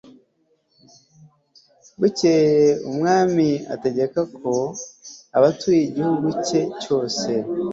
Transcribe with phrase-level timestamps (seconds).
[1.99, 4.51] bukeye, umwami ategeka ko
[5.37, 7.29] abatuye igihugu cye cyose